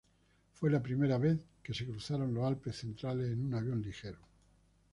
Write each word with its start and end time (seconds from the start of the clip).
Fue 0.55 0.71
la 0.71 0.81
primera 0.81 1.19
vez 1.19 1.45
que 1.61 1.75
se 1.75 1.85
cruzaron 1.85 2.33
los 2.33 2.43
Alpes 2.43 2.75
centrales 2.75 3.31
en 3.31 3.45
un 3.45 3.53
avión 3.53 3.83
ligero. 3.83 4.17